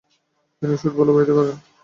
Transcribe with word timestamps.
তিনি" 0.61 0.75
সুদ" 0.81 0.93
বলে 0.97 1.11
অভিহিত 1.11 1.31
করেন। 1.37 1.57